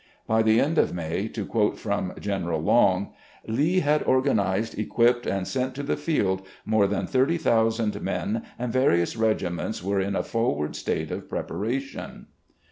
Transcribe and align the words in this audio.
By 0.25 0.41
the 0.41 0.59
end 0.59 0.79
of 0.79 0.95
May, 0.95 1.27
to 1.27 1.45
quote 1.45 1.77
from 1.77 2.13
General 2.19 2.59
Long, 2.59 3.13
"Lee 3.45 3.81
had 3.81 4.01
organised, 4.01 4.75
equipped, 4.79 5.27
and 5.27 5.47
sent 5.47 5.75
to 5.75 5.83
the 5.83 5.95
field 5.95 6.41
more 6.65 6.87
than 6.87 7.05
thirty 7.05 7.37
thousand 7.37 8.01
men, 8.01 8.41
and 8.57 8.73
various 8.73 9.15
regiments 9.15 9.83
were 9.83 10.01
in 10.01 10.15
a 10.15 10.23
forward 10.23 10.75
state 10.75 11.11
of 11.11 11.29
preparation." 11.29 12.25